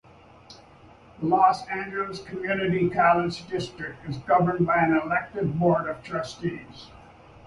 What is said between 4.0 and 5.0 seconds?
is governed by an